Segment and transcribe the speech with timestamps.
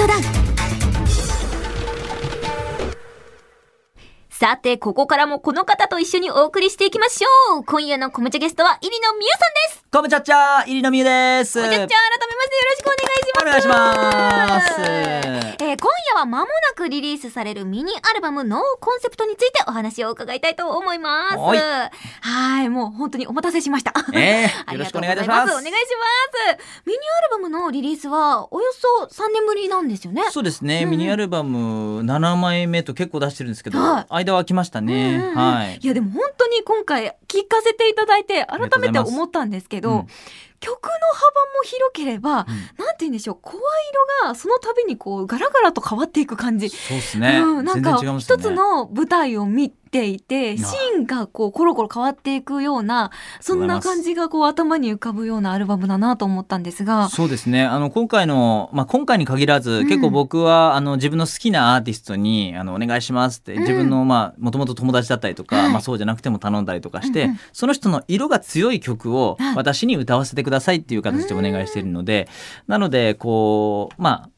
[0.00, 0.49] トダウン。
[4.40, 7.64] さて、ここからもこの方と一緒にお送りしていきましょう。
[7.64, 9.38] 今夜のコムチャゲストは、入野美優さ
[9.68, 9.80] んです。
[9.92, 13.68] コムチャッチャー入野美優ですコムチャッチャ改めましてよろしくお願いします。
[13.68, 21.36] お願いしますえー今夜は間もなくリリースされるミニアルバムのコンセプトについてお話を伺いたいと思います。
[21.36, 21.58] はい
[22.20, 23.92] はい、もう本当にお待たせしました。
[24.14, 26.86] え あー、よろしくお願いいたしますお願いします。
[26.86, 30.22] ミニアルバムのリリースはおよそ3年ぶりなんですよね。
[30.30, 40.06] そうですね、うんうんミニアルバム7枚目と結構出してるんですけど、はい間は来ましたね、うんうんうんはいいやでも本当に今回聞かせていただいて改めて思ったんですけど、うん
[40.60, 42.56] 曲の幅も広ければ、なんて
[43.00, 43.58] 言うんでしょう声
[44.22, 46.68] 色がその度にこうガラガラと変わっていく感じ。
[46.68, 57.08] そうですね、うん、なんか一つの舞台を見ていてシあーンがこうコロコロ変わっていくようなそんな感じがこう頭に浮かぶようなアルバムだなと思ったんですが。
[57.08, 57.64] そうですね。
[57.64, 59.88] あの今回の、まあ、今回に限らず、うん。
[59.88, 63.60] 結構僕はあの自分の好きなアーティストにあのお願いしますって、うん。
[63.60, 65.72] 自分のまあもともと友達だったりとか、はい。
[65.72, 67.40] まあ、そうじゃなくても頼んだりとかして、うんうん。
[67.52, 69.56] その人の色が強い曲をはい。
[69.56, 72.28] 私に歌わせてくださいっていう形でお願いしているので、
[72.66, 74.30] なのでこうまあ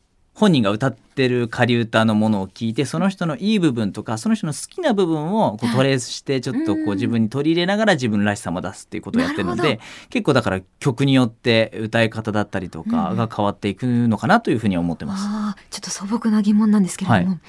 [0.42, 5.76] 本人が歌ってる仮歌のものを聞いてその人のいい部分とかその人の好きな部分をこうはい。
[5.76, 6.88] トレースしてちょっとこうん。
[6.90, 9.78] う自分に取り入れながら自分らしさも出すっていうことをやってるので
[10.10, 15.24] 結構だから曲によって歌い方だったりとかが変わっていくのかなというふうには思ってます。
[15.28, 17.40] あーちょっと素朴な疑問なんですけれども、はい。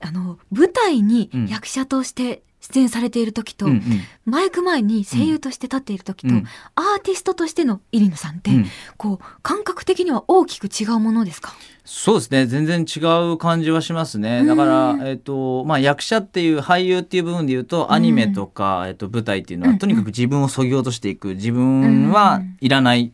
[0.00, 1.46] あの舞台にうん。
[1.46, 2.42] 役者として
[2.72, 3.82] 出演されている時と、うんうん。
[4.24, 6.44] マイク前に声優として立っている時と、うん。
[6.74, 8.66] アーティストとしての入野さんって、うん。
[8.96, 11.52] こう感覚的には大きく違うものですか？
[11.84, 12.46] そうですね。
[12.46, 13.00] 全然違
[13.32, 14.46] う感じはしますね。
[14.46, 21.34] だから、うんえっとまあ、役者っていう俳優っていう部分で言うとアニメとか、えっと、舞台っていうのは、うんとにかく自分をそぎ落としていく。
[21.34, 23.12] 自分はいらない。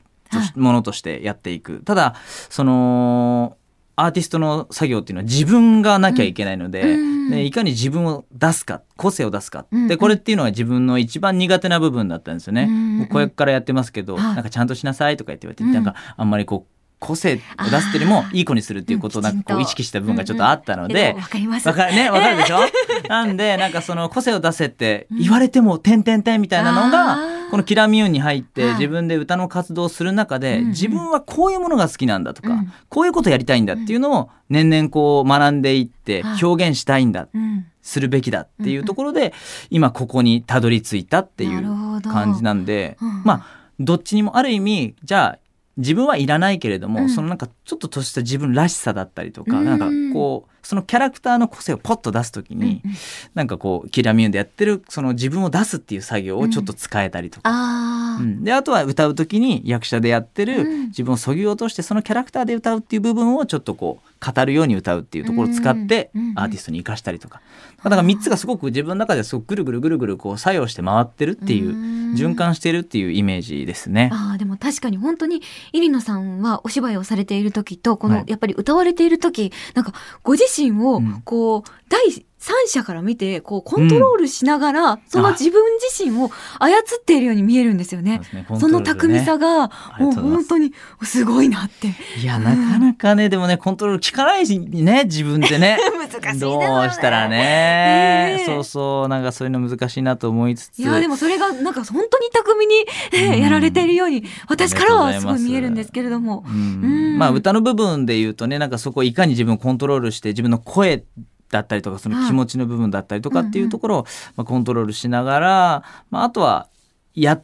[0.55, 1.83] ものとしてやっていく。
[1.85, 2.14] ただ
[2.51, 3.57] その
[4.05, 7.30] アーティストの作業っていうのは自分がなきゃいけないので,、うん。
[7.30, 9.89] でいかに自分を出すか個性を出すか、うん。
[9.89, 12.64] でこれっていうのが自分の一番苦手な部分だったんですよね。
[12.64, 14.35] うんもうこれからやってますけど、はい。
[14.35, 15.73] なんかちゃんとしなさいとか言って言われて、うん。
[15.73, 21.67] なんかあんまりこう個性を出すっていうよりもいい子にするっていうことをなんかこう意識した部分がちょっとあったのえでわかります。
[21.67, 22.61] わかるねわかるでしょ？
[23.08, 28.74] なんでなんかその個性を出せって言われても「てんてんてん」みたいなのあがーこのキラーミューンに入ってはい。
[28.74, 32.72] 自分で歌の活動をする中で自分はこういうものが好きなんだとかうん。
[32.88, 36.44] こういうことやりたいんだっていうのを年々こう学んでいってはい。
[36.44, 37.66] 表現したいんだうん。
[37.83, 39.33] するべきだっていうところで
[39.70, 43.22] 今ここにたどり着いたっていう感じなんでうん。
[43.24, 43.46] まあ
[43.78, 45.38] どっちにもある意味じゃあ
[45.77, 47.08] 自分はいらないけれども、うん。
[47.08, 49.64] そのなんかちょっととした自分らしさだったりとか、うん。
[49.64, 52.97] なんかこうそのキャラクターの個性をポッと出す時に、うんうん。
[53.35, 58.23] なんかこうキラミューンでやってるその自分を出すっていう作業をちょっと使えたりとか、あー。
[58.23, 58.45] うん。
[58.45, 60.87] であとは歌う時に役者でやってる、うん。
[60.89, 67.41] 自分をそぎ落としてそのキャラクターで歌うっていう部分をちょっとこう語るように歌うっていうところを使ってうんうんアーティストに生かしたりとか。
[67.83, 72.01] だから3つがすごく自分の中ですごくぐるぐるぐるぐるこう作用して回ってるっていううん。
[72.15, 74.11] 循環してるっていうイメージですね。
[74.13, 75.42] あーでも確かに本当に
[75.73, 78.19] 入野さんはお芝居をされている時とこはい。
[78.23, 81.22] のやっぱり歌われている時なんかご自身をうん。
[81.22, 88.23] こう第三者から見てこうコントロールしながら、その自分自身を操っているように見えるんですよね。
[88.30, 88.46] そね。
[88.48, 91.89] コンその巧みさがりもう本当にすごいなって。
[92.18, 95.79] いやなかなかねでもねコントロール効かないしね自分でね。
[96.00, 98.42] 難しいどうしたらね。
[98.46, 100.79] そうそうなんかそういうの難しいなと思いつつ。
[100.79, 102.86] いやでもそれがなんか本当に巧みに、
[103.29, 103.40] ねうん。
[103.42, 106.42] やられているように私からはすごい見えるんですけれども。
[106.48, 106.55] うん。
[106.55, 107.18] うん。
[107.18, 111.05] まあ歌の部分で言うとねなんかそこをいかに自分をコントロールして自分の声
[111.50, 114.06] だったりとかその気持ちの部分だったりとかっていうところを、
[114.36, 116.68] まあ、コントロールしながら、まあ、あとは
[117.14, 117.40] や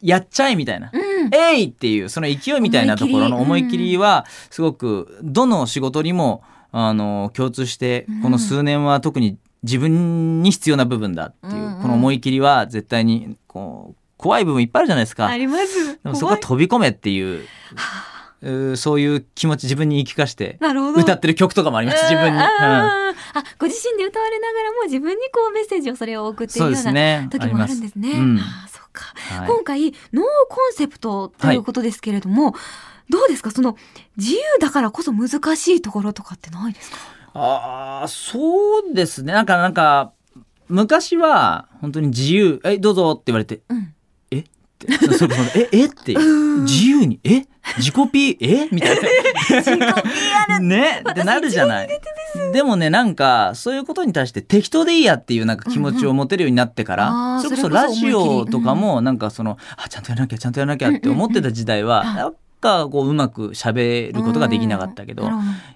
[0.00, 0.90] やっちゃえみたいな。
[0.92, 1.34] うん。
[1.34, 8.22] えいっていうその勢いみたいなところの思い切りはすごくどの仕事にもあの共通してうん。
[8.22, 15.26] この数年は特に自分に必要な部分だっていうこの思い切りは絶対にこう怖い部分いっぱいあるじゃないですか。
[15.26, 15.94] あります。
[16.02, 17.46] でもそこは飛び込めっていう
[18.40, 20.58] うーそういう気持ち自分に言い聞かして。
[20.96, 22.42] 歌ってる曲とかもあります自分に、うん。
[22.42, 23.14] あ
[23.58, 28.12] ご自身で歌われながらも自分にこうメッセージをそれを送っているような時もあるんですね。
[28.12, 28.18] す。
[28.18, 28.38] うん。
[28.38, 29.04] あーそうか、
[29.40, 29.48] はい。
[29.48, 32.54] 今回ノーコンセプトということですけれども、
[33.10, 33.50] どうですか？
[33.50, 33.76] その
[34.16, 36.98] 自由だからこそ難しいところとかってないですか？
[37.34, 39.32] ああそうですね。
[39.32, 40.12] なんかなんか
[40.68, 43.94] 昔は本当に自由「えどうぞ」って言われてうん。
[44.86, 45.14] 「えっ?」て。
[45.14, 46.20] それこそええ?」ってう。
[46.60, 46.64] ん。
[46.64, 47.46] 自由に「え？
[47.76, 48.68] 自己 P え？
[48.72, 48.98] みたい
[50.48, 50.58] な。
[50.60, 51.02] ね？
[51.10, 51.88] ってなるじゃない。
[52.52, 57.36] でもねなんかそういうことに対して適当でいいやっていうなんか気持ちを持てるようになってから、うん。
[57.36, 62.16] うんそれこそラジオとかもなんかその、あちゃんとやらなきゃちゃんとやらなきゃって思ってた時代は、うん。
[62.16, 65.30] やっがこううまく喋ることができなかったけど、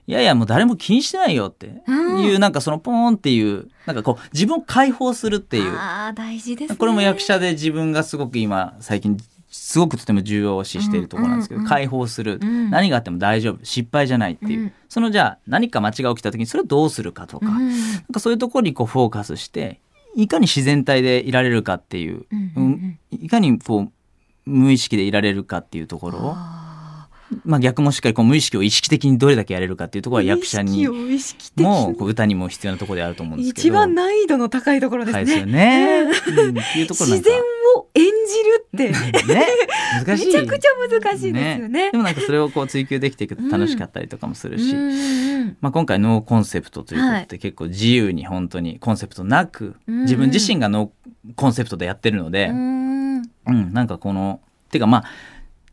[0.07, 1.83] いやいやもう誰も気にしてないよって。
[1.87, 2.25] うん。
[2.25, 5.73] いう、なんかそのポーンっていうなんかこう自分を解放するっていう。
[5.77, 6.77] ああ大事ですね。
[6.77, 9.17] これも役者で自分がすごく今最近
[9.51, 12.71] すごくとても重要視しているところなんですけど、解放する、うん。
[12.71, 13.65] 何があっても大丈夫。
[13.65, 14.73] 失敗じゃないっていう、うん。
[14.89, 17.69] そのじゃあ何か間違いが起きた時にそれをどうするかとか,、うん。
[17.69, 19.81] なんかそういうところにこうフォーカスして
[20.15, 22.27] いかに自然体でいられるかっていう、
[23.11, 23.93] いかにこう
[24.45, 26.62] 無意識でいられるかっていうところを、あ
[27.45, 30.87] まあ、逆もしっかりこう無意識を意識的にどれだけやれるかっていうところはー役者に
[31.57, 33.69] もこう歌にも必要なところであると思うんですけど。
[33.69, 35.19] 一番難易度の高いところですね。
[35.19, 36.07] はいですよね。
[36.89, 37.41] 自然
[37.77, 38.91] を演じるって。
[39.35, 39.47] ね。
[40.05, 40.27] 難しい。
[40.27, 41.91] めちゃくちゃ難しいですよね。
[41.91, 47.27] でもなんかそれをこう追求できていくと楽しかったりとかもするし、うんうんまあ、今回ノーコンセプトということで、はい。
[47.27, 53.17] 結構自由に本当にコンセプトなくうん自分自身がノーコンセプトでやってるので、うん。
[53.19, 53.73] うん。
[53.73, 54.41] なんかこの
[54.71, 55.05] てかまあ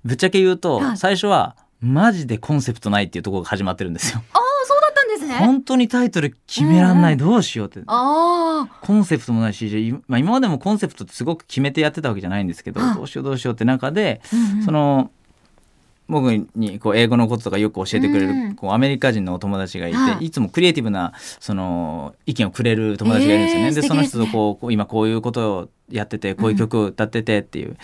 [0.03, 0.97] ぶっちゃけ言うと、はい。
[0.97, 4.21] 最初はマジでコンセプトないっていうところが始まってるんですよ。
[4.33, 5.35] ああそうだったんですね。
[5.35, 7.19] 本当にタイトル決めらんない、うん。
[7.19, 7.81] どうしようって。
[7.87, 12.95] ああコンセプトもないし、じゃあ今まあ、今までもコンセプトってすごく決めてやってたわけじゃないんですけど、はい。
[12.95, 14.63] どうしようどうしようって中で、うんうん。
[14.63, 15.11] その
[16.09, 20.25] 僕にこう英語のこととかよく教えてくれる、うんこうアメリカ人のお友達がいて、はい。
[20.25, 23.67] い、つもクリエイティブなその意見をくれる友達がいるんですよね。
[23.67, 27.77] えーでその素敵ですね人とこうこう今こういうことをやっててこういう曲を歌っててっていう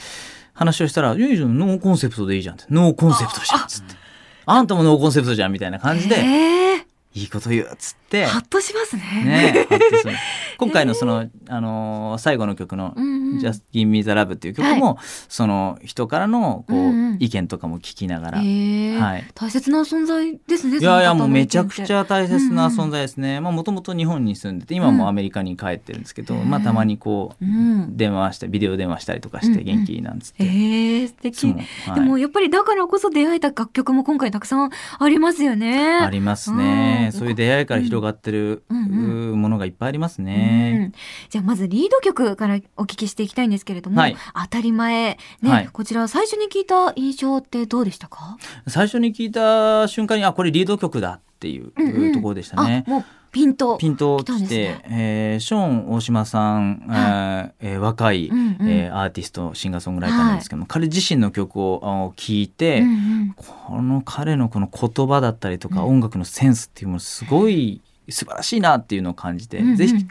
[0.56, 1.60] 話をしたら「いいじゃん。
[1.60, 3.96] ノーコンセプトでいいじゃん」って「ノーコンセプトじゃん」っつって
[4.48, 8.26] 「あんたもノーコンセプトじゃん」みたいな感じでええいいこと言うっつって。
[8.26, 9.02] ハッとしますね。
[9.26, 9.68] ね、
[10.60, 14.98] 今回のその、あのー最後の曲のうんうん「Just Give Me the Love」っていう曲も、
[15.30, 20.80] その人からのこう、うんうん意見とかも聞きながら、ええはい大切な存在ですね。
[20.80, 23.40] いやいやもうめちゃくちゃ大切な存在ですね。
[23.40, 27.96] まあもともと日本に住んでて今もアメリカに帰ってるんですけど、うんまあたまにこううん。
[27.96, 30.44] 電話してビデオ電話したりとかしてうんうん元気なんつって。
[30.44, 31.28] ええ素敵。
[31.28, 31.54] いつも
[31.88, 34.70] はいでもやっぱりだからこそ出会えた楽曲も今回たくさん
[35.00, 36.00] ありますよね。
[36.02, 37.05] ありますね。
[37.08, 39.32] うんそういう出会いから広がってる、うんうん。
[39.34, 40.88] うものがいっぱいありますうね。
[40.88, 40.94] ん。
[41.30, 44.18] じゃあまずリード曲からお聞きしていきたいんですけれども、はい。
[44.34, 45.70] 当たり前、ねはい。
[45.72, 48.38] こちら最初に聞いた印象ってどうでしたか、
[48.68, 52.14] 最初に聞いた瞬間にあこれリード曲だっていううんうん。
[52.14, 52.84] ところでしたね。
[52.88, 53.78] あもうピンと。
[53.78, 58.70] ピンと来て、えーショーン大島さん、えーえー若い、うんうん。
[58.70, 63.34] えーアーティストシンガーソングライターなんですけども、彼自身の曲をあの聞いて、うんうん。
[63.36, 65.96] この彼のこの言葉だったりとか、うん。
[65.96, 69.76] 音楽のセンスっていうものすごい素晴らしいなっていうのを感じて、うんうん。
[69.76, 70.08] ぜひ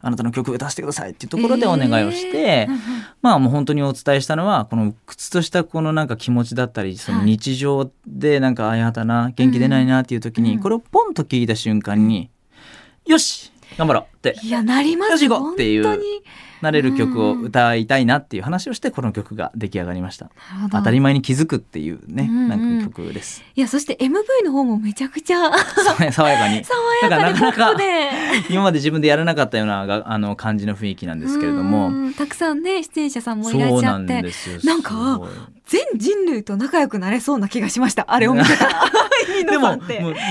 [0.00, 2.76] あなたの曲を歌わせてくださいっていうところでお願いをして、えー。
[3.20, 10.60] まあもう本当にお伝えしたのはこの靴としたこのなんか気持ちだったりその日常でなんかあやだな元気出ないなっていう時にうん。
[10.60, 12.30] これをポンと聞いた瞬間に
[13.06, 14.36] よし頑張ろうって。
[14.42, 16.22] いやなりますよっていう
[16.60, 20.30] なれる曲を歌いたいなっていう話をしてこの曲が出来上がりました。
[20.72, 22.48] 当たり前に気づくっていうねうんうん。
[22.48, 23.42] なんか曲です。
[23.54, 25.52] いやそして MV の方もめちゃくちゃ
[26.12, 26.64] 爽やかに。
[26.64, 27.82] 爽やかでポだからなかなか
[28.48, 31.88] 今まで自分でやらなかったようながあの感じの雰囲気なんですけれども。
[31.88, 35.20] うんたくさんね出演者さんもいらっそうなんしゃってですよなんか
[35.66, 38.06] 全人類と仲良くなれそうな気がしました。
[38.08, 38.84] あれを見てたら。
[38.84, 38.93] 飯
[39.42, 39.76] でも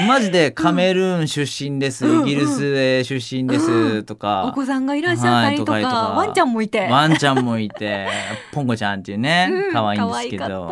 [0.07, 6.87] マジでカメルーン出身です、うんイギリスで出身ですとおか、子さんがいらっしゃったりとか,、はいとかワンちゃんもいて。
[6.87, 8.07] ワンちゃんもいて
[8.53, 10.71] ポンコちゃんっていうねうん可愛いんですけど、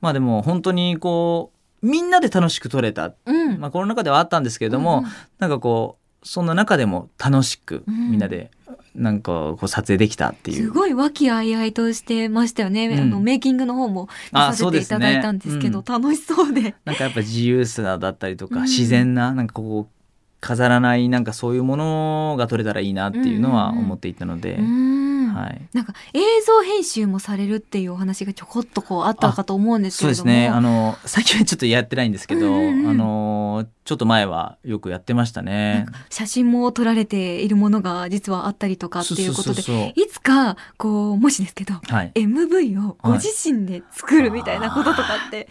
[0.00, 3.60] まあでも本当にこうみんなで楽しく撮れた、たうん。
[3.60, 5.02] まあ、コロナ禍ではあったんですけれども、う
[5.38, 8.10] なんかこうそんな中でも楽しくうん。
[8.10, 8.50] みんなで
[8.94, 10.64] なんかこう撮影できたっていう。
[10.64, 13.00] すごい和気あいあいとしてましたよね、うん。
[13.00, 15.84] あのメイキングの方も見あさせていただいたんですけど。
[15.86, 16.74] そう楽しそうで。
[16.84, 18.62] なんかやっぱ自由さだったりとか、うん。
[18.62, 19.94] 自然ななんかこう
[20.40, 25.32] 飾らないなんかそういうものが撮れたらいいなっていうのは思っていたので、うん。
[25.34, 25.60] はい。
[25.72, 30.16] なんか映像編集もされるっていうお話がちょこっとこうあったかと思うんですけれども。
[30.18, 30.48] そうですね。
[30.48, 32.90] あの最近はちょっとやってないんですけど、うんうんうん。
[32.90, 35.98] あのちょっと前はよくやってましたねか。
[36.10, 39.62] 写真も撮られているものが実はあったりとかっていうことで
[39.94, 42.12] いつかこうもしですけどはい。
[42.14, 45.48] MV をご自身で作るみたいなこととかって、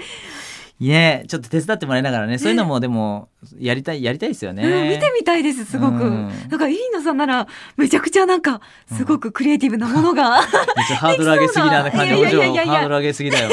[0.79, 4.63] ねちょっと手伝ってもらいながらね、そういうのもでもやりたいやりたいですよね。
[4.63, 10.41] うん見てみたいですすごく、うんなんか飯野さんならめちゃくちゃなんかすごくクリエイティブなものが、
[10.75, 11.97] めっちゃハードル上げすぎな感じ。
[11.97, 13.49] いやいやいやいやいやハードル上げすぎだよ。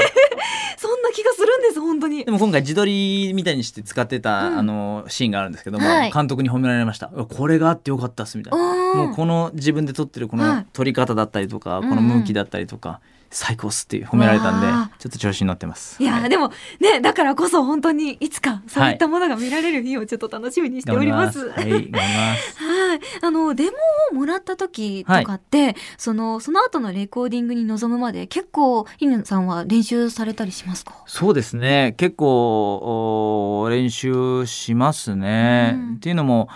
[0.76, 2.24] そんな気がするんです本当に。
[2.24, 4.58] でも今回自撮りみたいにして使ってた、うん。
[4.58, 6.12] あのシーンがあるんですけども、はい。
[6.12, 7.08] 監督に褒められました。
[7.08, 8.94] これがあってよかったっすみたいな。
[8.94, 10.46] もうこの自分で撮ってるこはい。
[10.56, 11.88] の撮り方だったりとか、うん。
[11.88, 13.00] この向きだったりとか、
[13.30, 14.66] 最高っすっていう褒められたんで
[14.98, 16.00] ちょっと調子に乗ってます。
[16.02, 16.28] いやー、はい。
[16.28, 18.90] でもねだからこそ本当にいつかそうい。
[18.92, 21.48] ったものが見られる日をちょっと楽しみにしております。
[21.48, 21.98] はい、頑張りま
[22.36, 22.64] す。
[22.64, 23.70] はい、 あのデモ
[24.12, 30.94] をもらった時とかって、そのその後のレコーディングに臨むまで結構犬さんは練習されたりしますか？
[31.06, 31.94] そうですね。
[31.96, 35.94] 結構お練習しますね、うん。
[35.94, 36.48] っていうのも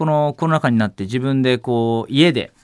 [0.00, 2.54] このコロナ禍になって自分でこう家で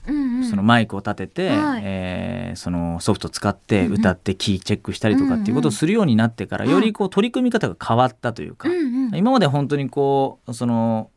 [0.49, 1.81] そのマイクを立てて、はい。
[1.85, 8.67] えーそのソフト使って歌ってキーチェックしたりとかっていうことをするようになってから、よりこう取り組み方が変わったというか、
[9.13, 11.11] 今まで本当にこうその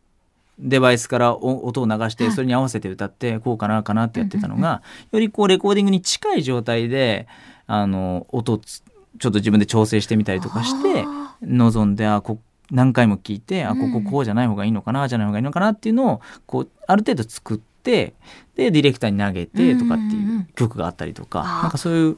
[0.58, 2.32] デバイスからお音を流してはい。
[2.34, 7.26] それに合わせて歌ってこうかなかなってやってたのが、よりこうレコーディングに近い状態で
[7.66, 12.38] あの音ちょっと自分で調整してみたりとかしてあ望んであこ
[12.70, 13.92] 何回も聞いてあこうん。
[14.04, 18.14] ここうじゃない方がいいのかなじゃない方がいいのかなっていうのをこうある程度作って
[18.54, 20.40] でディレクターに投げてとかってうんうんうん。
[20.40, 21.62] いう曲があったりとか、あー。
[21.62, 22.16] なんかそういう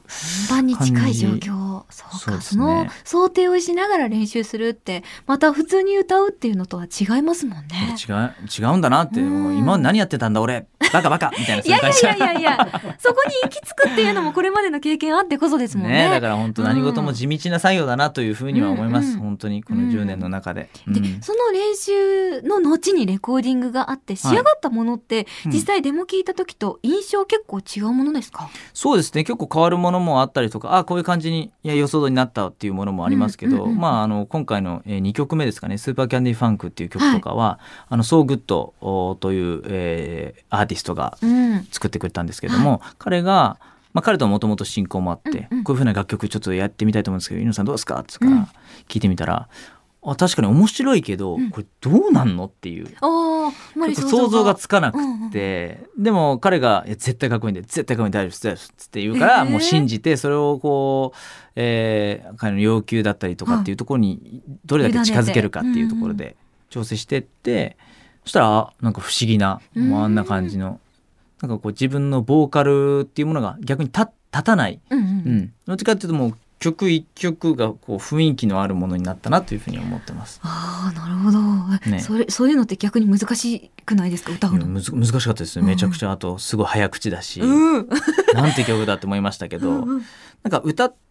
[0.77, 1.62] 近い状況
[1.93, 2.83] そうそうかね。
[2.85, 7.95] の想定をしながら練習するってまた普通に歌うっていうのとは違いますもんね。
[8.07, 9.43] 違う違うんだなって、うん。
[9.43, 10.67] もう今何やってたんだ俺。
[10.91, 12.81] バカバカみたいないそういやいやいやいやいや。
[12.99, 16.05] そこに行き着くっていうのもこれまでの経験あってこそですもんね。
[16.05, 20.69] ねだから本当何事も地道な作業だなというふうには思います、うんうん本当にこの10年の中で。
[20.87, 21.21] で、うん。
[21.21, 25.51] その練習の後にレコーディングがあって仕上がったものって、うん。
[25.51, 29.23] 実際デモ聞いた時と印象結構違うものですか、そうですね。
[29.23, 37.59] 結構変わるものもあったりとかあこういう感じにいや予想通りになったっていうものもありますけど、うんうんうんまああの今回の、え2曲目ですかね「スーパーキャンディーファンク」っていう曲とかは
[37.89, 38.37] 「あの So Good」
[39.19, 43.57] という、えーアーティストがうん、作ってくれたんですけども、彼が、
[43.93, 45.63] まあ、彼ともともと親交もあって、うんうん。
[45.63, 48.47] こういうふうな楽曲ちょっとやってみたいと思うんですけど「猪野さんどうですか?」ってから
[48.87, 49.47] 聞いてみたら
[50.05, 51.49] 「あ確かに面白いけど、うん。
[51.49, 52.87] これどうなんの?」っていう。
[53.01, 53.51] あ
[53.95, 59.49] 想像がつかなくうんうんて、でも彼が「いや絶対かっこいいんで絶対かっこいいんで大丈夫です大丈夫です」って言うから、へー。
[59.49, 61.17] もう信じてそれをこう、
[61.55, 66.35] えー彼の要求だったりとかっていうところにどれだけ近づけるかっていうところで
[66.69, 67.77] 調整してって、
[68.23, 69.89] そしたらあなんか不思議なうん。
[69.89, 70.79] もうあんな感じの
[71.41, 75.05] なんかこう自分のボーカルっていうものが逆に立立たない、うんうん。
[75.05, 80.39] うん、どっちかっていうともう曲一曲がこう雰囲気のあるものになったなというふうに思ってます。
[80.43, 81.41] ああなるほど、
[81.91, 81.99] ね。
[81.99, 85.67] それそういうのって逆に難しくないですか歌うの、難しかったですね。
[85.67, 87.89] めちゃくちゃあとすごい早口だし、うん。
[88.33, 90.05] なんて曲だって思いましたけど、うんうん。
[90.43, 91.02] なんか歌って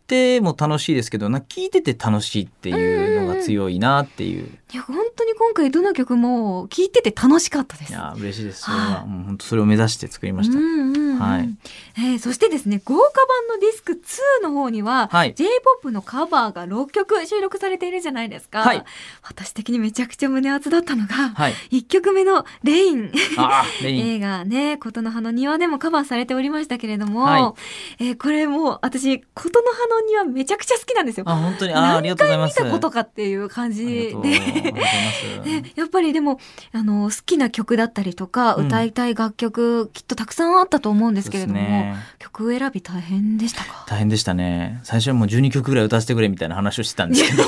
[0.43, 7.91] も楽しいですけどなんか聴いてて楽しいっていうのが強いなっていう、いや本当に今回どの曲も聴いてて楽しかったです。
[7.91, 8.63] いや嬉しいです。
[8.63, 11.49] それははいもう本当それを目指して作りました、うんうんうんはい。
[11.97, 15.35] えーそしてですね豪華版のディスク2の方には、はい。
[15.35, 18.85] J-POP のカバーが6曲収録されているじゃないですか、はい。
[19.23, 21.55] 私的にめちゃくちゃ胸熱だったのが、はい。
[21.71, 24.07] 1曲目の「レイン」あーレイン。
[24.17, 27.55] 映画ね「琴の葉の庭」でもカバーされておりましたけれども、は
[27.99, 28.05] い。
[28.05, 31.25] えーこれもう私「琴の葉の庭」めちゃくちゃ好きなんですよ。
[31.29, 31.75] あ本当に。
[31.75, 32.61] あーありがとうございます。
[32.63, 34.15] 見たことかっていう感じで。
[34.15, 36.39] ね、やっぱりでも
[36.73, 38.67] あの好きな曲だったりとかうん。
[38.67, 41.97] 歌いたい楽曲、きっとたくさんあったと思うんですけれども、ね。
[42.19, 43.85] 曲選び大変でしたか？
[43.89, 44.81] 大変でしたね。
[44.83, 47.45] 最初はもう12曲ぐらい歌わせてくれみたいな話をしてたんですけど。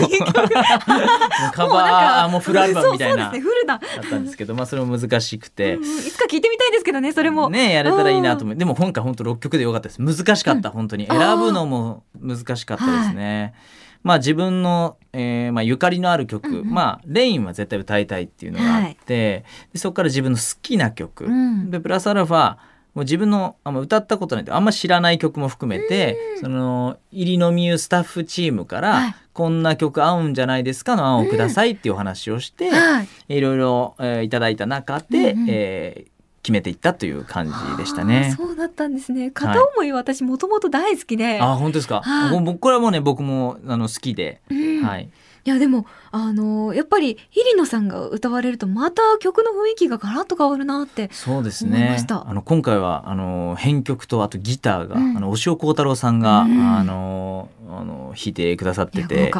[1.53, 3.31] カバーもうフルアルバムみたいな。
[3.31, 3.41] ね。
[3.41, 5.99] フルだ、だったんですけど、まあそれも難しくて、うんうん。
[5.99, 8.57] いつか聞いてみたいんですけどねそれも、ねやれたらいいなと思う。
[8.57, 10.03] でも今回本当6曲でよかったです。
[10.03, 11.07] 難しかった、本当に。
[11.07, 13.55] 選ぶのも難しかったですね、
[14.03, 16.71] まあ自分の、えーまあ、ゆかりのある曲、うんうん。
[16.71, 21.71] まあレインは絶対歌いたいっていうのがあって、でそこから自分の好きな曲、うん。
[21.71, 22.57] でプラスアルファ
[22.95, 29.15] もう自分のあんま歌ったことないあんま知らない曲も含めて、その入りのみゆスタッフチームから、はい。
[29.33, 36.14] こんな曲合うんじゃないですかの案をくださいっていうお話をして、はいいろいろ、えーいただいた中で、うんうんえー
[36.45, 38.37] 決めていったという感じでしたあねー。
[38.37, 39.31] そうだったんですね。
[39.31, 42.03] 片思いは私もともと大好きで、あ本当ですか？
[42.03, 42.41] はい。
[42.41, 44.83] もうこれはもうね僕もあの好きで、うん。
[44.85, 45.09] はい。
[45.47, 52.07] いやでもあのやっぱり入野さんが歌われるとまた曲の雰囲気がガラッと変わるなってそうです思いまねし。
[52.07, 52.29] た。
[52.29, 55.17] あの今回はあの編曲とあとギターが、うん。
[55.17, 56.61] あの押尾幸太郎さんが、うん。
[56.61, 59.33] あのあの弾いてくださってて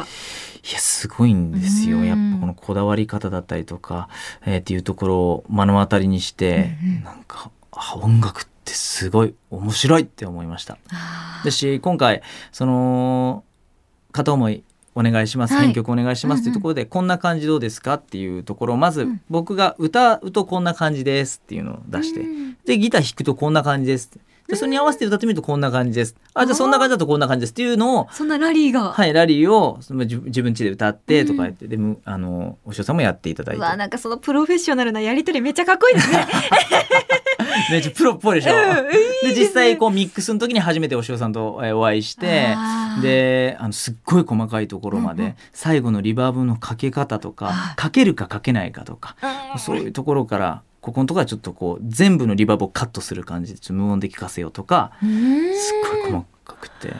[0.67, 2.05] いやすごいんですよ、うん。
[2.05, 4.09] やっぱこのこだわり方だったりとか、
[4.45, 7.03] えーっていうところを目の当たりにして、うんうん。
[7.03, 10.79] なんかあ音楽ってすごい面白いって思いました。
[10.91, 11.45] あー。
[11.45, 13.43] ですし今回その
[14.11, 14.63] 片思い
[14.95, 15.65] お願いします、はい。
[15.65, 19.21] 編曲お願いしますっていうところで、こんな感じどうですかっていうところをまずうん。
[19.29, 22.57] 僕が歌うとこんな感じですっていうのを出して、うん。
[22.65, 26.15] でギター弾くとこんな感じですじゃあそれに合わせて歌ってみるとこんな感じです。
[26.35, 36.27] あじゃあそんな感じだとこんな感じですっていうのをそんなラリーが、はいラリーをその自自分家で歌ってとか言って、でむあのお師匠さんもやっていただいうてわなんかそのプロフェッショナルなやりとりめっちゃかっこいいですね。
[37.71, 42.55] ねちょプロっぽいでしょ、うんで実際こうミックスの時に初めてお師匠さんとえーお会いして
[43.01, 45.35] であのすっごい細かいところまで、うんうん。
[45.53, 49.15] 最後のリバーブのかけ方とかはいかけるかかけないかとか
[49.53, 49.59] うん。
[49.59, 55.09] そういうところからここのところはちょっとこう全部のリバーブをカットする感じでちょっと無音で聞かせようとかすっ
[56.03, 56.27] ごい細か
[56.65, 56.93] くて。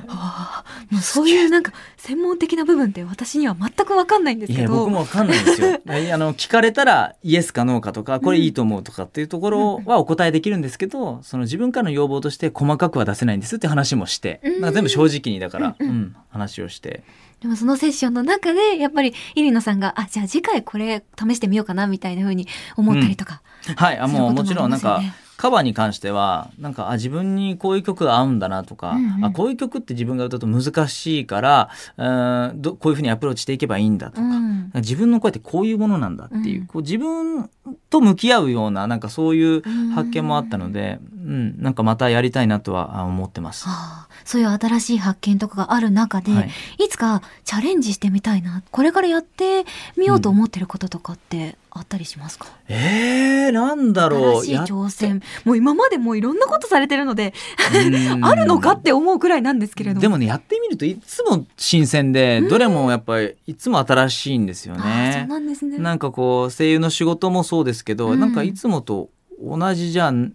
[0.91, 4.75] もうそういうなんか専門的な部分って私には全くわかんないんですいやけど。
[4.75, 5.79] 僕もわかんないんですよ。
[5.87, 17.03] あの聞かれたらイエスかノーかとかこれいいと思うとかっていうところはお答えできるんですけど、その自分からの要望として細かくは出せないんですって話もして、うんなんか全部正直にだから、うんうん話をして。
[17.39, 23.41] でもそのセッションの中でやっぱりイリノさんがあじゃあ次回これ試してみようかなみたいな風に思ったりとか。
[23.75, 25.01] はい、あもうもちろんなんか
[25.37, 29.25] カバーに関してはなんかあ自分にこういう曲が合うんだなとか、うんうん。
[29.25, 34.71] あこういう曲って自分が歌うと難しいからうんどこういうふうにアプローチしていけばいいんだとか、うん。
[34.75, 36.67] 自分の声ってこういうものなんだっていう,、うん。
[36.67, 37.49] こう自分
[37.89, 39.61] と向き合うようななんかそういう
[39.93, 43.67] 発見もあったので、うんなんかまたやりたいなとはあ思ってます。
[43.67, 46.49] はあ、そういう新しい発見とかがある中で、はい。
[46.85, 49.65] い、つかチャレンジしてみたいなこれからやって
[49.97, 54.45] みようと思ってることとかってあったりしますか、えー、なんだろう。
[54.45, 55.21] 新しい挑戦。
[55.43, 57.33] もう今までもういろんなことされてるので
[58.23, 60.01] あるのかって思うくらいなんですけれども。
[60.01, 65.25] でもねやってみるといつも新鮮で、どれもやっぱりいつも新しいんですよああそうね。
[65.27, 65.77] なんですね。
[65.77, 68.19] なんかこう声優の仕事もそうですけど、うん。
[68.21, 69.09] なんかいつもと
[69.43, 70.31] 同じじゃん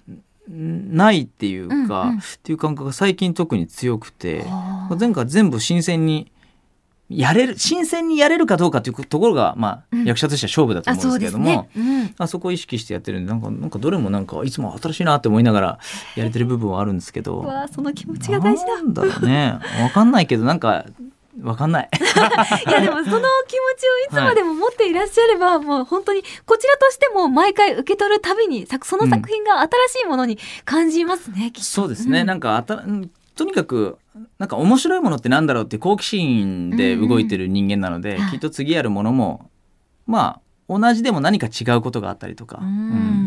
[0.47, 2.19] ないっていうか、うんうん。
[2.19, 6.31] っていう感覚が最近特に強くて、はあ前回全部新鮮に
[7.11, 10.05] やれる新鮮にやれるかどうかっていうところが、まあうん。
[10.05, 11.45] 役者としては勝負だとあ思うんですけれども。
[11.45, 15.79] ね、うん、あそこを意識してやってるんでなんかなんかどれもなんかいつも新しいなって思いながら
[16.15, 17.41] やれてる部分はあるんですけど。
[17.43, 18.77] うわあその気持ちが大事だ。
[18.77, 19.59] なんだろうね。
[19.83, 20.85] わかんないけどなんか
[21.43, 21.89] わかんない。
[22.69, 23.29] いやでもその気持ちをい
[24.11, 29.69] つまでも持っていらっしゃれば、 もう本当にこちらとしても毎回受け取るたびに作その作品が新
[30.03, 31.63] しいものに感じますね、きっと。
[31.63, 32.27] そうですね、うん。
[32.27, 33.11] なんかあたうん
[33.41, 33.97] とにかく
[34.39, 38.31] なんか面白いものってなんだろうって好奇心で動いてる人間なので、うんはい。
[38.33, 39.49] きっと次やるものも
[40.07, 42.67] まあ同じでも何か違うことがあったりとか、うん。
[42.67, 42.71] う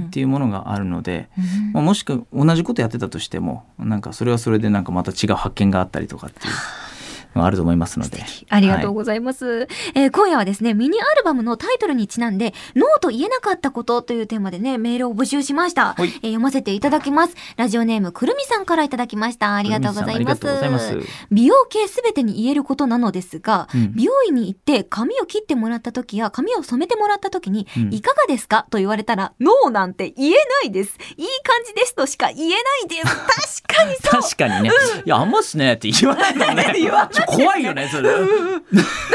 [0.02, 1.74] んっていうものがあるので、うん。
[1.74, 6.54] まあ、もしくは同じことやってたとしてもなんかそれはそれでなんかまた違う発見があったりとかっていう
[7.36, 8.24] あると思いますので。
[8.50, 15.94] ありがとうございます、えー今夜はですね、ミニアルバムのタイトルにちなんで、ノーと言えなかったことというテーマでね、メールを募集しました。
[15.94, 17.36] はいえー読ませていただきます。
[17.58, 19.56] ラジオネームくるみさんからいただきました。
[19.56, 21.00] ありがとうございます。
[21.32, 30.98] 美容系すべてに言えることなのですが、うん美容院に行って髪を切ってもらった時や髪を染めてもらった時に、うんいかがですかと言われたら、ノーなんて言えないです。
[31.18, 33.64] いい感じですとしか言えないです。
[33.64, 34.22] 確かにそう。
[34.24, 34.72] 確かにね、
[35.06, 38.20] いやあんまっすねって言わないもんね 言わない怖いよねそれ、だっ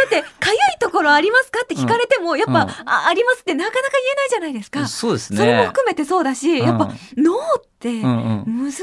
[0.09, 2.59] て、かゆいところありますかって聞かれても、やっぱ、うん。
[2.59, 4.87] あ、ありますってなかなか言えないじゃないですか。
[4.87, 5.39] そうですね。
[5.39, 8.83] それも含めてそうだし、やっぱ、ノーって難し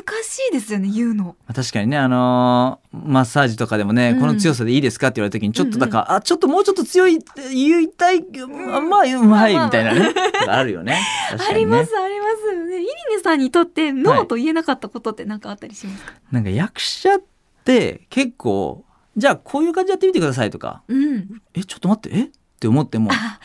[0.49, 1.35] いですよね、言うの。
[1.53, 4.19] 確かにねあのーマッサージとかでもね、うん。
[4.21, 10.13] この強さでいいですかって言われた時にちょっとだから、あちょっともうちょっと強いって言いたい、まあまあうまいみたいなね、
[10.47, 10.97] あるよね。
[11.31, 12.65] 確 あります、あります。
[12.67, 17.21] ね、イリネさんにとって、ノーと言えなかったことって何かあったりしますか、なんか役者っ
[17.65, 18.84] て結構
[19.17, 21.41] じゃあこういう感じでやってみてくださいとかうん。
[21.53, 22.23] えちょっと待ってえ？
[22.25, 23.39] って思ってもあ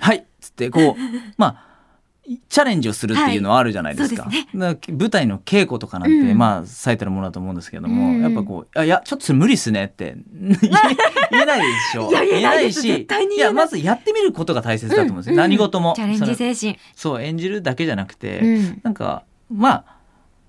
[0.00, 0.94] はいっつってこう
[1.36, 1.70] まあ
[2.48, 4.24] チャレンジをするっていうのはあるじゃないですか。
[4.24, 10.56] はいすだから舞台の稽古とかなんて、うんまあ最たるものだと思うんですけども、うんやっぱこうあいやちょっとそれ無理っすねって 言
[11.32, 12.08] えないでしょ。
[12.08, 13.06] いや言えないしい
[13.38, 15.32] やまずやってみることが大切だと思うんですよ。
[15.32, 16.78] うん何事もチャレンジ精神。
[16.94, 18.80] そう演じるだけじゃなくて、うん。
[18.84, 19.84] なんかま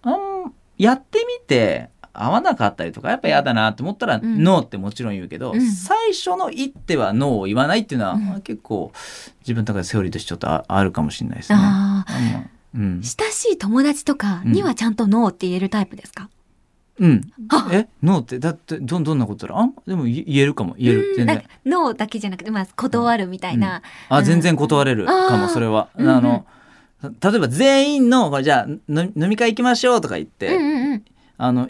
[0.03, 4.43] ああんやってみて合わなかったりとかやっぱ嫌だなと思ったら、うん。
[4.43, 5.71] ノーってもちろん言うけど、うん。
[5.71, 8.41] 最初の一手はノーを言わないっていうのは、うん。
[8.41, 8.91] 結構
[9.41, 12.51] 自分の中でセオリーとしてちょっとああるかもしれないですね。
[12.73, 16.29] うん、親しい友達とかにはちゃんとノーって言えるタイプですか、
[16.99, 17.29] うん。
[17.49, 17.89] あ、え？
[18.01, 18.39] ノーって？
[18.39, 20.75] だってどんどんなことだあでも言言えるかも。
[20.77, 21.13] 言える。
[21.17, 21.43] 全然。
[21.65, 23.81] ノーだけじゃなくて、まあ、断るみたいな。
[24.07, 26.15] あ全然断れるかもそれは、うんうん。
[26.15, 26.45] あの
[27.03, 31.03] 例えば全員のじゃあの飲み会行きましょうとか言って、うんうんうん。
[31.37, 31.69] あの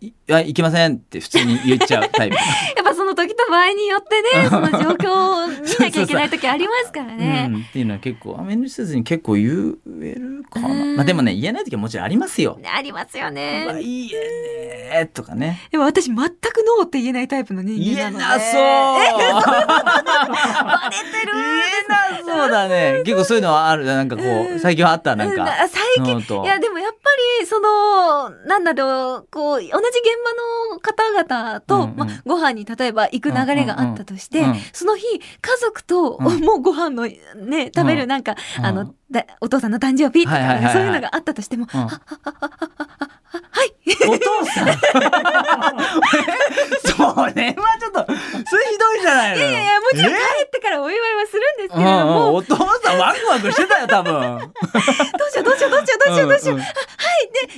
[0.00, 2.36] y, いや行きませんって普通に言っちゃうタイプ。
[2.76, 7.48] やっぱその時と場合によってね、その状況を見なきゃいけない時ありますからね。
[7.50, 10.96] うん、っていうのは結構あ遠慮せずに結構言えるかな、うん。
[10.96, 12.58] まあ、でもね言えない時はもちろんありますよ。
[12.62, 13.80] ありますようわね。
[13.80, 15.60] いいえねとかね。
[15.70, 18.44] でも私全くノーって言えないタイプの人言間なので。
[18.44, 19.42] えなそう。
[19.48, 23.02] バレてる言えなそうだね。
[23.04, 23.86] 結構そういうのはある。
[23.86, 24.22] なんかこ
[24.54, 25.16] う最近はあった。
[25.16, 25.42] なんか。
[25.42, 25.48] うん。
[25.68, 26.18] 最近。
[26.42, 26.98] いやでもやっぱ
[27.40, 29.78] りその、なんだろう、こう、同じ現
[30.24, 30.32] 場
[30.72, 31.96] の方々と、うんうん。
[31.96, 34.50] まあ、ご飯に例えば行く流れがあったとして、うんうん。
[34.52, 35.22] うんその日、家
[35.60, 36.24] 族と、うん。
[36.44, 38.66] もうご飯のね、食べるなんか、うん。
[38.66, 41.80] あの、だお父さんの誕生日とか、はいはいそういうのがあったとしても、うん。
[41.80, 41.88] は
[43.64, 43.72] い。
[44.08, 44.68] お父さん
[47.22, 49.50] はちょっと、それひどいじゃないのよ。
[49.50, 54.12] いやいや、もちろん帰えってからお祝いはするんですけうんうんれども、お父さんワクワクしてたよ、多分。
[54.12, 56.58] どうしようどうしようどうしようどうしようどうしよう。
[56.58, 56.68] はい。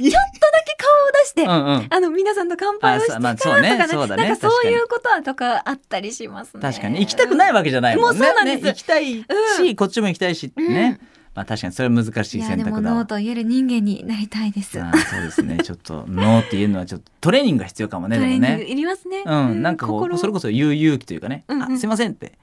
[0.03, 1.47] で、ちょっとだけ顔を出して。
[1.95, 6.61] あの、皆さんと乾杯をしてからあとかね、なんかそういうことはとかあったりしますね。
[6.63, 8.21] 確かに行きたくないわけじゃないもんね。
[8.21, 10.99] もうそうなんですね行きたいし、うんこっちも行きたいしね。
[11.35, 12.97] まあ確かにそれは難しいいや、でも選択だわ。
[12.97, 14.81] ノーと言える人間になりたいです。
[14.81, 15.59] ああそうですね。
[15.59, 18.17] ちょっと ノーっていうのはちょっとトレーニングが必要かもね。
[18.17, 18.71] トでもレーニングね。
[18.71, 19.23] いりますね。
[19.25, 20.49] うん、なんかこうそれこそ。
[20.49, 21.45] そ言う勇気というかね。
[21.49, 22.39] うんうんあすいませんって。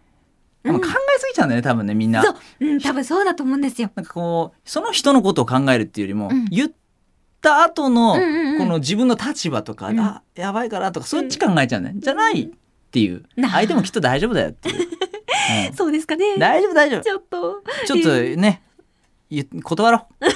[0.64, 2.24] うん考えすぎちゃうんだよね多分ねみんな。
[2.24, 3.90] そう、うん、多分そうだと思うんですよ。
[3.96, 6.72] なんかこうその人のことを考えるっていうよりも、うん言っ
[7.42, 8.20] た後のこ
[8.66, 12.50] の自分の立場とか、うんあやばいかなとかそっち考えちゃうね、じゃないっ
[12.92, 14.76] ていう相手もきっと大丈夫だよっていう、
[15.70, 16.38] うんそうですかね。
[16.38, 17.64] 大丈夫大丈夫ちょっと。
[17.86, 18.67] ちょっとね言
[19.64, 20.26] 断ろう。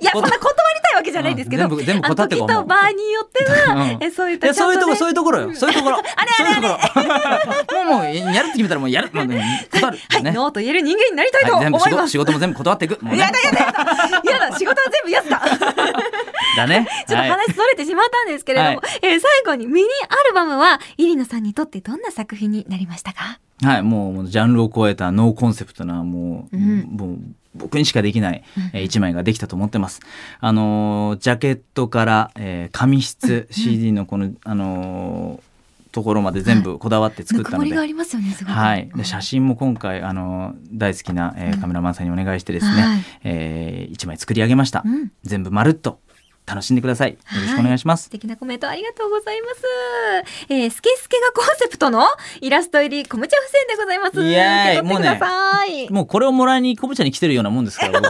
[0.00, 1.64] いや、そんな断りたいわけじゃないですけど。
[1.64, 2.48] うん全部全部断ってこう。
[2.48, 3.98] と場合によっては、うん。
[4.00, 5.54] えそういったね、そういうとこそういうところよ。
[5.54, 5.98] そういうところ。
[6.16, 6.90] あれあれあれ。
[6.94, 7.84] そういうところ。
[7.84, 9.10] もうもうやるって決めたらもうやる。
[9.12, 9.98] もうね断る。
[10.10, 10.32] はい、ね。
[10.32, 11.90] ノーと言える人間になりたいと思います。
[11.90, 13.04] 事仕事も全部断っていく。
[13.04, 13.16] ね。
[13.18, 14.30] やだやだやだ。
[14.32, 15.40] やだ、仕事は全部やつだ。
[16.56, 16.86] だね。
[17.08, 23.38] ちょっとはい話それてしまったんですけれども、はえー最後にミニアルバムは、イリノさんにとってどんな作品になりましたか？
[23.64, 26.88] はい、もうもうジャンルを超えたノーコンセプトなもう,、うん。
[26.90, 27.18] もう
[27.54, 30.00] 僕にしかできない、えー一枚ができたと思ってます。
[30.40, 35.52] あのージャケットから、えー紙質、CD のこのあのー
[35.92, 37.70] ところまで全部こだわって作ったので。
[37.70, 38.56] がありますよね、すごく。
[38.56, 41.60] はい、で写真も今回あの大好きな、えーうん。
[41.60, 43.00] カメラマンさんにお願いしてですね、はい。
[43.24, 45.12] えー一枚作り上げました、うん。
[45.22, 46.00] 全部まるっと
[46.52, 47.10] 楽しんでください。
[47.12, 48.04] よろしくお願いします。
[48.04, 49.62] 素、敵なコメントありがとうございます。
[50.50, 52.06] えー、スケスケがコンセプトの
[52.40, 54.22] イラスト入りコムチャ付箋でございます。
[54.22, 55.90] イエーイ受け取ってください。
[55.90, 58.08] もうこれをもらいにコブちゃんに来てるようなもんですからも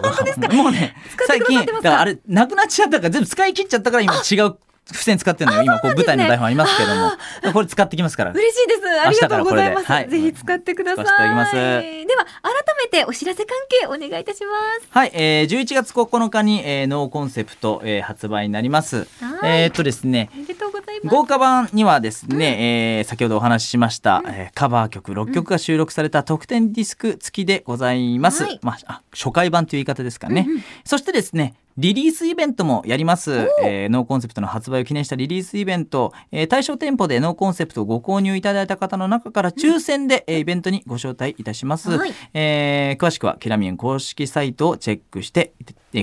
[0.69, 0.95] うね
[1.27, 1.81] 最近だか？
[1.91, 3.05] らあれなくなっちゃったか？
[3.05, 5.63] ら全部使い切っちゃったから今違う付箋使ってるのよ。
[5.63, 7.13] 今こう舞台の台本ありますけども。
[7.53, 8.33] これ使ってきますから。
[8.33, 8.81] 嬉しいです。
[9.07, 9.87] ありがとうございます。
[9.87, 10.09] はい。
[10.09, 11.05] ぜひ使ってください。
[11.05, 11.15] では、
[11.47, 14.53] 改めてお知らせ関係お願いいたしま
[14.83, 14.87] す。
[14.91, 21.15] はい、えー、11月9日に、えー、ノーコンセプト、えー、発売になりますはいえー、っとですねありがとうございます。
[21.17, 28.45] 豪華版にはですね、えー先ほどお話ししました、えーカバー曲6曲が収録された特典ディスク付きでございます。
[28.45, 30.45] はいまあ、あ初回版という言い方ですかね。
[30.47, 33.49] うんうんそしてですね、リリースイベントもやります。
[33.63, 41.91] えーノーコンセプトの発売を記念したリリースイベント、えー対象店舗でノーコンセプトをご購入いただいた方の中から抽選で、えーイベントにご招待いたします。
[41.91, 45.53] はいえー詳しくはキラミエン公式サイトをチェックして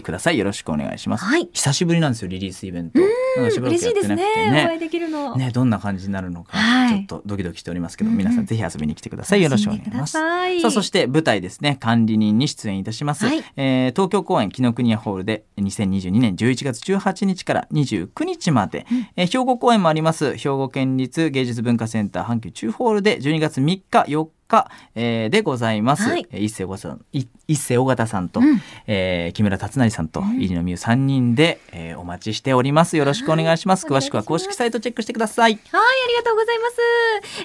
[0.03, 0.37] ください。
[0.37, 1.25] よろしくお願いします。
[1.25, 2.99] はい久しぶりなんですよ、リリースイベント。
[3.37, 4.63] なんかしばらくやって嬉しいですなくてね。
[4.65, 5.35] お会いできるの。
[5.35, 9.43] ね、どんな感じになるのか、はいちょっとドキドキしておりますけど、うんうん皆さんぜひ遊びに来てください。
[9.43, 10.13] よろしくお願いします。
[10.13, 10.19] さ
[10.67, 13.25] あ、そして舞台ですね、管理人に出演いたします。
[13.25, 26.03] はいえー東京公演紀ノ国屋ホールで2022年11月18日から29日まで、えー兵庫公演もあります、兵庫県立芸術文化センター阪急中ホールで12月3日、4日、えーでございます。
[26.09, 32.97] はいえー一世尾形さん、い一世尾形さんと、うんえー木村達成さんとうん入野美優3人で、えーお待ちしております。
[32.97, 33.85] よろしくお願いします。
[33.85, 35.51] はい詳しくは公式サイトチェックしてください。
[35.53, 36.75] はい、ありがとうございます。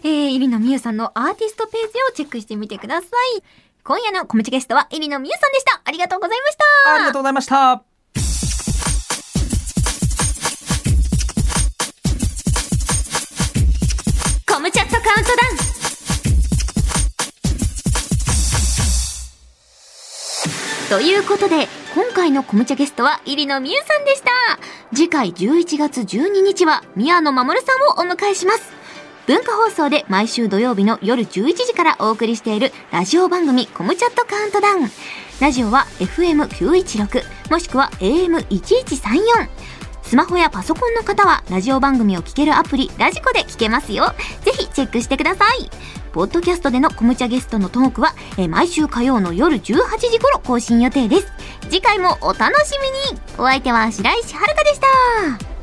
[0.04, 3.42] えー、入野美優さんのアーティストページをチェックしてみてください。
[3.82, 5.82] 今夜のコムチゲストは入野美優さんでした。
[5.84, 6.94] ありがとうございました。
[6.94, 7.93] ありがとうございました。
[15.16, 15.64] ウントダウン
[20.90, 24.30] ということで、今回のコムチャゲストは入野美優さんでした。
[24.94, 28.72] 次回11月12日は宮野守さんをお迎えします。
[29.26, 34.90] 文化放送で毎週土曜日の夜11時からお送りしているラジオ番組コムチャットカウントダウン。
[35.40, 39.48] ラジオは FM916 もしくは AM1134。
[40.14, 44.04] スマホやパソコンの方はラジオ番組を聴けるアプリラジコで聴けますよ。
[44.42, 45.68] ぜひチェックしてください。
[46.12, 51.32] ポッドキャストでのコムチャゲストのトークは、え毎週火曜の夜18時頃更新予定です。
[51.62, 52.78] 次回もお楽し
[53.10, 54.80] みにお相手は白石遥でし
[55.40, 55.53] た。